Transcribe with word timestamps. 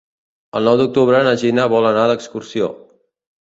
El 0.59 0.63
nou 0.69 0.77
d'octubre 0.79 1.19
na 1.27 1.33
Gina 1.41 1.67
vol 1.75 1.89
anar 1.91 2.07
d'excursió. 2.13 2.73